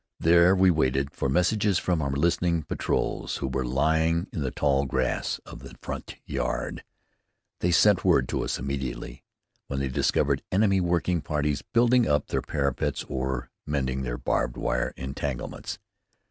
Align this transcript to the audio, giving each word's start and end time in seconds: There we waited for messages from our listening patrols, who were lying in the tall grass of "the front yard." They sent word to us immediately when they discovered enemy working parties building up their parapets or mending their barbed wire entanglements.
There 0.19 0.55
we 0.55 0.71
waited 0.71 1.11
for 1.13 1.29
messages 1.29 1.77
from 1.77 2.01
our 2.01 2.09
listening 2.09 2.63
patrols, 2.63 3.37
who 3.37 3.47
were 3.47 3.63
lying 3.63 4.25
in 4.33 4.41
the 4.41 4.49
tall 4.49 4.87
grass 4.87 5.37
of 5.45 5.59
"the 5.59 5.75
front 5.79 6.15
yard." 6.25 6.83
They 7.59 7.69
sent 7.69 8.03
word 8.03 8.27
to 8.29 8.43
us 8.43 8.57
immediately 8.57 9.23
when 9.67 9.79
they 9.79 9.89
discovered 9.89 10.41
enemy 10.51 10.81
working 10.81 11.21
parties 11.21 11.61
building 11.61 12.07
up 12.07 12.29
their 12.29 12.41
parapets 12.41 13.03
or 13.09 13.51
mending 13.67 14.01
their 14.01 14.17
barbed 14.17 14.57
wire 14.57 14.91
entanglements. 14.97 15.77